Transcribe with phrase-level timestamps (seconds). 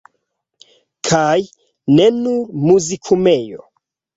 [1.09, 1.35] Kaj
[1.99, 3.63] ne nur Muzikumejo!